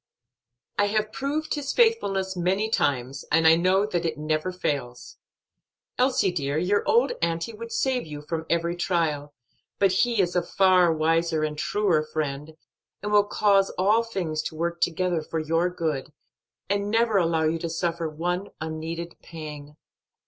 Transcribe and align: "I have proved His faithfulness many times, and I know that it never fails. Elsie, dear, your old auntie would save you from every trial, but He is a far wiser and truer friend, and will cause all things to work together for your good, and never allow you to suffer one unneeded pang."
"I 0.79 0.85
have 0.85 1.11
proved 1.11 1.53
His 1.53 1.73
faithfulness 1.73 2.35
many 2.35 2.71
times, 2.71 3.23
and 3.31 3.45
I 3.45 3.55
know 3.55 3.85
that 3.85 4.03
it 4.03 4.17
never 4.17 4.51
fails. 4.51 5.17
Elsie, 5.99 6.31
dear, 6.31 6.57
your 6.57 6.81
old 6.89 7.11
auntie 7.21 7.53
would 7.53 7.71
save 7.71 8.07
you 8.07 8.23
from 8.23 8.47
every 8.49 8.75
trial, 8.75 9.35
but 9.77 9.91
He 9.91 10.19
is 10.19 10.35
a 10.35 10.41
far 10.41 10.91
wiser 10.91 11.43
and 11.43 11.55
truer 11.55 12.01
friend, 12.01 12.57
and 13.03 13.11
will 13.11 13.25
cause 13.25 13.69
all 13.77 14.01
things 14.01 14.41
to 14.45 14.55
work 14.55 14.81
together 14.81 15.21
for 15.21 15.37
your 15.37 15.69
good, 15.69 16.11
and 16.67 16.89
never 16.89 17.17
allow 17.19 17.43
you 17.43 17.59
to 17.59 17.69
suffer 17.69 18.09
one 18.09 18.47
unneeded 18.59 19.17
pang." 19.21 19.77